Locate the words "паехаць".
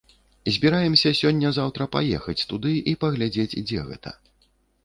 1.97-2.37